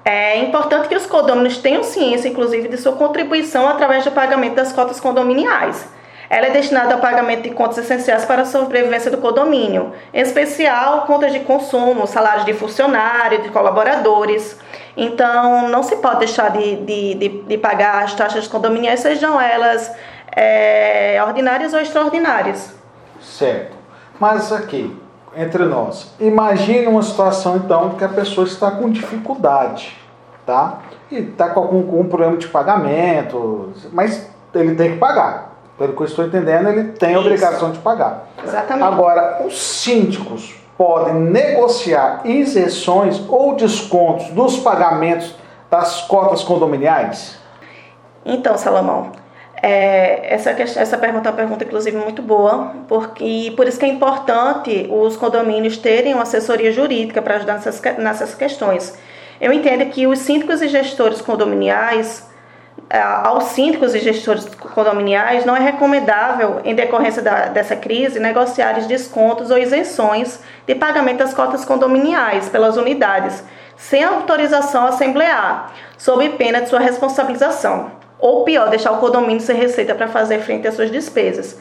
É 0.04 0.42
importante 0.42 0.88
que 0.88 0.96
os 0.96 1.06
condôminos 1.06 1.58
tenham 1.58 1.84
ciência, 1.84 2.30
inclusive, 2.30 2.68
de 2.68 2.78
sua 2.78 2.94
contribuição 2.94 3.68
através 3.68 4.06
do 4.06 4.12
pagamento 4.12 4.56
das 4.56 4.72
cotas 4.72 5.00
condominiais. 5.00 5.88
Ela 6.30 6.48
é 6.48 6.50
destinada 6.52 6.94
ao 6.94 7.00
pagamento 7.02 7.44
de 7.44 7.50
contas 7.50 7.80
essenciais 7.80 8.24
para 8.24 8.44
a 8.44 8.46
sobrevivência 8.46 9.10
do 9.10 9.18
condomínio, 9.18 9.94
em 10.14 10.22
especial 10.22 11.08
contas 11.08 11.34
de 11.34 11.40
consumo, 11.40 12.06
salários 12.06 12.46
de 12.46 12.54
funcionário, 12.54 13.42
de 13.42 13.50
colaboradores. 13.50 14.60
Então, 14.96 15.68
não 15.70 15.82
se 15.82 15.96
pode 15.96 16.20
deixar 16.20 16.52
de, 16.52 16.76
de, 16.78 17.16
de, 17.16 17.30
de 17.42 17.58
pagar 17.58 18.04
as 18.04 18.14
taxas 18.14 18.48
condominiais, 18.48 19.00
sejam 19.00 19.42
elas 19.42 19.92
é, 20.32 21.20
ordinárias 21.26 21.74
ou 21.74 21.80
extraordinárias. 21.80 22.76
Certo. 23.20 23.76
Mas 24.20 24.52
aqui, 24.52 24.96
entre 25.36 25.64
nós, 25.66 26.14
imagine 26.20 26.86
uma 26.86 27.02
situação 27.02 27.58
então 27.58 27.92
que 27.92 28.04
a 28.04 28.10
pessoa 28.10 28.46
está 28.46 28.70
com 28.70 28.90
dificuldade, 28.90 29.98
tá? 30.46 30.80
E 31.10 31.18
está 31.18 31.50
com 31.50 31.62
algum 31.62 31.84
com 31.84 32.02
um 32.02 32.08
problema 32.08 32.38
de 32.38 32.48
pagamento, 32.48 33.74
mas 33.92 34.30
ele 34.54 34.76
tem 34.76 34.92
que 34.92 34.98
pagar. 34.98 35.50
Pelo 35.80 35.94
que 35.94 36.02
eu 36.02 36.06
estou 36.06 36.26
entendendo, 36.26 36.68
ele 36.68 36.92
tem 36.92 37.16
a 37.16 37.20
obrigação 37.20 37.72
de 37.72 37.80
pagar. 37.80 38.28
Exatamente. 38.44 38.86
Agora, 38.86 39.42
os 39.46 39.58
síndicos 39.58 40.54
podem 40.78 41.14
negociar 41.14 42.22
isenções 42.26 43.22
ou 43.30 43.56
descontos 43.56 44.28
dos 44.28 44.60
pagamentos 44.60 45.34
das 45.72 46.02
cotas 46.02 46.44
condominiais? 46.44 47.40
Então, 48.26 48.58
Salomão, 48.58 49.12
é, 49.62 50.34
essa, 50.34 50.54
questão, 50.54 50.82
essa 50.82 50.98
pergunta 50.98 51.30
é 51.30 51.32
uma 51.32 51.36
pergunta, 51.38 51.64
inclusive, 51.64 51.98
muito 51.98 52.22
boa, 52.22 52.74
porque 52.88 53.54
por 53.56 53.68
isso 53.68 53.80
que 53.80 53.86
é 53.86 53.90
importante 53.90 54.88
os 54.90 55.18
condomínios 55.18 55.78
terem 55.78 56.14
uma 56.14 56.24
assessoria 56.24 56.72
jurídica 56.72 57.22
para 57.22 57.36
ajudar 57.36 57.54
nessas, 57.54 57.82
nessas 57.98 58.36
questões. 58.36 58.98
Eu 59.40 59.54
entendo 59.54 59.86
que 59.86 60.08
os 60.08 60.20
síndicos 60.20 60.62
e 60.62 60.68
gestores 60.68 61.22
condominiais 61.22 62.29
aos 63.24 63.46
síndicos 63.46 63.94
e 63.94 64.00
gestores 64.00 64.46
condominiais, 64.46 65.46
não 65.46 65.56
é 65.56 65.60
recomendável, 65.60 66.60
em 66.64 66.74
decorrência 66.74 67.22
da, 67.22 67.46
dessa 67.46 67.76
crise, 67.76 68.20
negociar 68.20 68.74
descontos 68.88 69.52
ou 69.52 69.58
isenções 69.60 70.40
de 70.66 70.74
pagamento 70.74 71.20
das 71.20 71.34
cotas 71.34 71.64
condominiais 71.64 72.50
pelas 72.50 72.78
unidades, 72.78 73.44
sem 73.78 74.04
autorização 74.04 74.88
assemblear, 74.88 75.72
sob 75.98 76.28
pena 76.30 76.62
de 76.62 76.70
sua 76.70 76.80
responsabilização. 76.80 77.92
Ou 78.18 78.44
pior, 78.44 78.70
deixar 78.70 78.92
o 78.92 78.98
condomínio 78.98 79.40
sem 79.40 79.56
receita 79.56 79.94
para 79.94 80.08
fazer 80.08 80.40
frente 80.40 80.68
às 80.68 80.74
suas 80.74 80.92
despesas. 80.92 81.58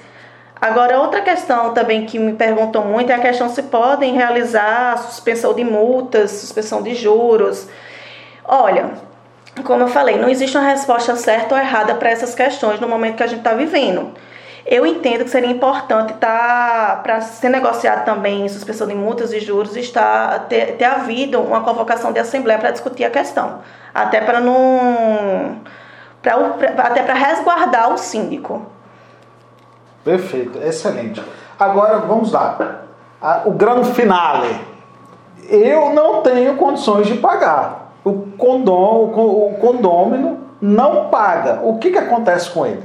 Agora, 0.61 0.99
outra 0.99 1.20
questão 1.20 1.73
também 1.73 2.04
que 2.04 2.18
me 2.18 2.32
perguntam 2.32 2.85
muito 2.85 3.11
é 3.11 3.14
a 3.14 3.20
questão 3.20 3.49
se 3.49 3.62
podem 3.64 4.14
realizar 4.14 4.99
suspensão 4.99 5.54
de 5.54 5.62
multas, 5.62 6.32
suspensão 6.32 6.82
de 6.82 6.94
juros. 6.94 7.68
Olha, 8.44 8.90
como 9.62 9.83
eu 9.83 9.88
falei, 9.88 10.19
não 10.19 10.29
existe 10.29 10.57
uma 10.57 10.67
resposta 10.67 11.15
certa 11.17 11.55
ou 11.55 11.61
errada 11.61 11.95
para 11.95 12.11
essas 12.11 12.35
questões 12.35 12.81
no 12.81 12.88
momento 12.88 13.17
que 13.17 13.23
a 13.23 13.27
gente 13.27 13.41
está 13.41 13.55
vivendo. 13.55 14.12
Eu 14.67 14.85
entendo 14.85 15.25
que 15.25 15.31
seria 15.31 15.50
importante 15.50 16.12
tá, 16.15 17.00
para 17.03 17.23
ser 17.23 17.49
negociado 17.49 18.05
também 18.05 18.47
suspensão 18.49 18.87
de 18.87 18.95
multas 18.95 19.33
e 19.33 19.41
juros, 19.41 19.75
estar, 19.77 20.41
ter, 20.41 20.77
ter 20.77 20.85
havido 20.85 21.41
uma 21.41 21.62
convocação 21.62 22.12
de 22.12 22.19
assembleia 22.19 22.59
para 22.59 22.71
discutir 22.71 23.05
a 23.05 23.11
questão. 23.11 23.61
Até 23.95 24.21
para 24.21 24.41
não. 24.41 25.61
Pra, 26.21 26.35
até 26.85 27.03
para 27.03 27.15
resguardar 27.15 27.95
o 27.95 27.97
síndico. 27.97 28.67
Perfeito, 30.04 30.59
excelente. 30.59 31.23
Agora 31.59 32.00
vamos 32.00 32.30
lá. 32.32 32.82
O 33.47 33.52
grande 33.52 33.91
finale. 33.95 34.54
Eu 35.49 35.95
não 35.95 36.21
tenho 36.21 36.56
condições 36.56 37.06
de 37.06 37.15
pagar 37.15 37.88
o, 38.04 38.13
condom, 38.37 39.04
o 39.04 39.56
condômino 39.61 40.39
não 40.61 41.08
paga. 41.08 41.61
O 41.63 41.78
que, 41.78 41.91
que 41.91 41.99
acontece 41.99 42.50
com 42.50 42.67
ele? 42.67 42.82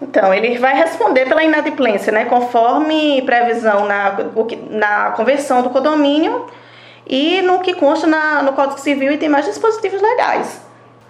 Então, 0.00 0.34
ele 0.34 0.58
vai 0.58 0.74
responder 0.74 1.26
pela 1.26 1.44
inadimplência, 1.44 2.12
né? 2.12 2.24
Conforme 2.24 3.22
previsão 3.22 3.84
na, 3.86 4.16
na 4.70 5.10
conversão 5.12 5.62
do 5.62 5.70
condomínio 5.70 6.46
e 7.06 7.40
no 7.42 7.60
que 7.60 7.74
consta 7.74 8.06
na, 8.06 8.42
no 8.42 8.52
Código 8.52 8.80
Civil 8.80 9.12
e 9.12 9.18
tem 9.18 9.28
mais 9.28 9.46
dispositivos 9.46 10.02
legais. 10.02 10.60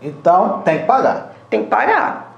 Então, 0.01 0.61
tem 0.62 0.81
que 0.81 0.85
pagar. 0.85 1.35
Tem 1.49 1.62
que 1.62 1.68
pagar. 1.68 2.35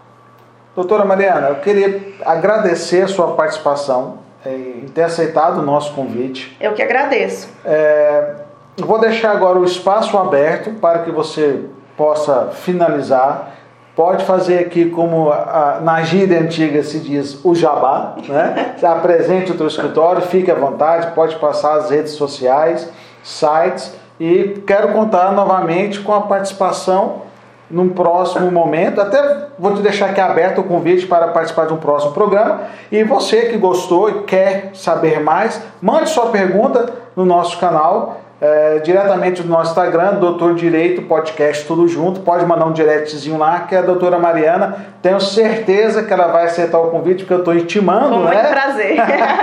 Doutora 0.76 1.04
Mariana, 1.04 1.48
eu 1.48 1.56
queria 1.56 2.14
agradecer 2.24 3.02
a 3.02 3.08
sua 3.08 3.34
participação 3.34 4.18
em 4.46 4.86
ter 4.94 5.02
aceitado 5.02 5.58
o 5.58 5.62
nosso 5.62 5.92
convite. 5.94 6.56
Eu 6.60 6.72
que 6.74 6.82
agradeço. 6.82 7.48
É, 7.64 8.34
Vou 8.76 8.98
deixar 8.98 9.30
agora 9.30 9.58
o 9.58 9.64
espaço 9.64 10.18
aberto 10.18 10.70
para 10.80 11.00
que 11.00 11.10
você 11.10 11.60
possa 11.96 12.48
finalizar. 12.52 13.52
Pode 13.94 14.24
fazer 14.24 14.58
aqui 14.58 14.90
como 14.90 15.30
a, 15.30 15.78
na 15.80 16.02
gíria 16.02 16.40
antiga 16.40 16.82
se 16.82 16.98
diz 16.98 17.44
o 17.44 17.54
jabá, 17.54 18.16
né? 18.28 18.74
Apresente 18.82 19.52
o 19.52 19.54
teu 19.54 19.68
escritório, 19.68 20.22
fique 20.22 20.50
à 20.50 20.56
vontade, 20.56 21.14
pode 21.14 21.36
passar 21.36 21.76
as 21.76 21.90
redes 21.90 22.14
sociais, 22.14 22.90
sites 23.22 23.94
e 24.18 24.60
quero 24.66 24.88
contar 24.92 25.30
novamente 25.30 26.00
com 26.00 26.12
a 26.12 26.22
participação 26.22 27.22
num 27.70 27.90
próximo 27.90 28.50
momento. 28.50 29.00
Até 29.00 29.46
vou 29.56 29.72
te 29.76 29.82
deixar 29.82 30.06
aqui 30.06 30.20
aberto 30.20 30.62
o 30.62 30.64
convite 30.64 31.06
para 31.06 31.28
participar 31.28 31.68
de 31.68 31.72
um 31.72 31.76
próximo 31.76 32.12
programa. 32.12 32.62
E 32.90 33.04
você 33.04 33.42
que 33.42 33.56
gostou 33.56 34.10
e 34.10 34.22
quer 34.24 34.70
saber 34.74 35.20
mais, 35.20 35.62
mande 35.80 36.10
sua 36.10 36.26
pergunta 36.26 36.92
no 37.14 37.24
nosso 37.24 37.56
canal 37.60 38.23
é, 38.44 38.78
diretamente 38.80 39.42
do 39.42 39.48
nosso 39.48 39.70
Instagram, 39.70 40.16
Doutor 40.16 40.54
Direito 40.54 41.00
Podcast, 41.00 41.66
tudo 41.66 41.88
junto. 41.88 42.20
Pode 42.20 42.44
mandar 42.44 42.66
um 42.66 42.72
directzinho 42.74 43.38
lá, 43.38 43.60
que 43.60 43.74
é 43.74 43.78
a 43.78 43.82
doutora 43.82 44.18
Mariana. 44.18 44.84
Tenho 45.00 45.18
certeza 45.18 46.02
que 46.02 46.12
ela 46.12 46.26
vai 46.26 46.44
aceitar 46.44 46.78
o 46.78 46.90
convite, 46.90 47.20
porque 47.20 47.32
eu 47.32 47.38
estou 47.38 47.54
intimando, 47.54 48.10
Com 48.10 48.24
né? 48.24 48.34
muito 48.34 48.48
prazer. 48.50 48.96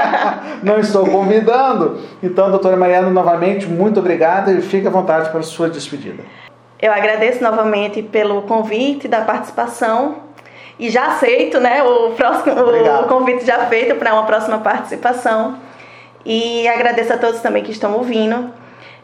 Não 0.61 0.79
estou 0.79 1.07
convidando. 1.07 1.99
Então, 2.21 2.51
doutora 2.51 2.77
Mariana, 2.77 3.09
novamente, 3.09 3.65
muito 3.65 3.99
obrigada 3.99 4.51
e 4.51 4.61
fique 4.61 4.85
à 4.85 4.91
vontade 4.91 5.31
para 5.31 5.39
a 5.39 5.43
sua 5.43 5.67
despedida. 5.67 6.21
Eu 6.79 6.93
agradeço 6.93 7.41
novamente 7.41 8.03
pelo 8.03 8.43
convite 8.43 9.07
da 9.07 9.21
participação 9.21 10.17
e 10.77 10.91
já 10.91 11.07
aceito 11.07 11.59
né, 11.59 11.81
o, 11.81 12.11
próximo, 12.11 12.53
o 12.53 13.07
convite 13.07 13.47
já 13.47 13.65
feito 13.65 13.95
para 13.95 14.13
uma 14.13 14.27
próxima 14.27 14.59
participação. 14.59 15.57
E 16.23 16.67
agradeço 16.67 17.13
a 17.13 17.17
todos 17.17 17.41
também 17.41 17.63
que 17.63 17.71
estão 17.71 17.93
ouvindo. 17.95 18.60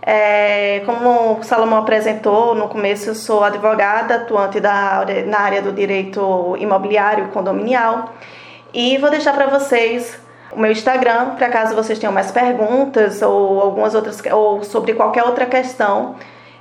É, 0.10 0.84
como 0.86 1.38
o 1.38 1.44
Salomão 1.44 1.80
apresentou 1.80 2.56
no 2.56 2.70
começo, 2.70 3.10
eu 3.10 3.14
sou 3.14 3.44
advogada, 3.44 4.16
atuante 4.16 4.58
da, 4.58 5.06
na 5.26 5.38
área 5.38 5.62
do 5.62 5.74
direito 5.74 6.56
imobiliário 6.58 7.28
condominial. 7.28 8.14
E 8.74 8.98
vou 9.00 9.10
deixar 9.10 9.34
para 9.34 9.48
vocês 9.48 10.18
o 10.54 10.58
meu 10.58 10.72
Instagram, 10.72 11.32
para 11.36 11.50
caso 11.50 11.76
vocês 11.76 12.00
tenham 12.00 12.14
mais 12.14 12.32
perguntas 12.32 13.22
ou 13.22 13.62
algumas 13.62 13.94
outras 13.94 14.24
ou 14.32 14.64
sobre 14.64 14.94
qualquer 14.94 15.26
outra 15.26 15.46
questão, 15.46 16.16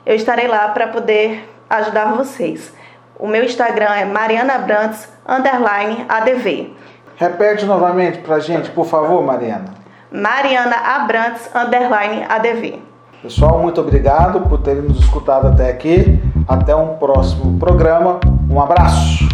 eu 0.04 0.16
estarei 0.16 0.48
lá 0.48 0.66
para 0.70 0.88
poder 0.88 1.48
ajudar 1.70 2.16
vocês. 2.16 2.74
O 3.16 3.28
meu 3.28 3.44
Instagram 3.44 3.94
é 3.94 4.04
Mariana 4.04 4.58
Brantes 4.58 5.08
underline 5.24 6.04
ADV. 6.08 6.74
Repete 7.14 7.64
novamente 7.64 8.18
para 8.18 8.40
gente, 8.40 8.70
por 8.70 8.86
favor, 8.86 9.22
Mariana. 9.22 9.72
Mariana 10.10 10.76
Abrantes 10.96 11.48
underline 11.54 12.26
ADV. 12.28 12.85
Pessoal, 13.26 13.60
muito 13.60 13.80
obrigado 13.80 14.48
por 14.48 14.60
terem 14.60 14.82
nos 14.82 15.00
escutado 15.00 15.48
até 15.48 15.68
aqui. 15.68 16.22
Até 16.46 16.76
um 16.76 16.94
próximo 16.94 17.58
programa. 17.58 18.20
Um 18.48 18.60
abraço. 18.60 19.28